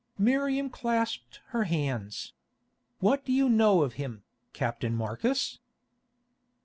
[0.17, 2.33] Miriam clasped her hands.
[3.01, 5.59] "What do you know of him, Captain Marcus?"